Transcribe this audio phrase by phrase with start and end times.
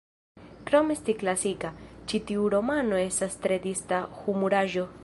[0.69, 1.71] Krom esti klasika,
[2.13, 4.91] ĉi tiu romano estas tre distra humuraĵo.